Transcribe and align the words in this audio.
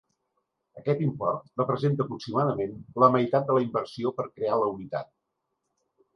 Aquest 0.79 1.03
import 1.07 1.51
representa 1.61 2.03
aproximadament 2.07 2.73
la 3.05 3.11
meitat 3.17 3.47
de 3.51 3.59
la 3.59 3.63
inversió 3.67 4.15
per 4.19 4.27
crear 4.33 4.59
la 4.65 4.73
unitat. 4.79 5.11